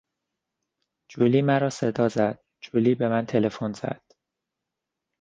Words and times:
جولی 1.09 1.41
مرا 1.41 1.69
صدا 1.69 2.07
زد، 2.07 2.39
جولی 2.61 2.95
به 2.95 3.09
من 3.09 3.25
تلفن 3.25 3.73
زد. 3.73 4.01